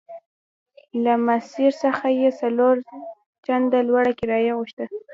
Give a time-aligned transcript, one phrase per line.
[1.03, 2.75] له ماسیر څخه یې څلور
[3.45, 4.85] چنده لوړه کرایه غوښته.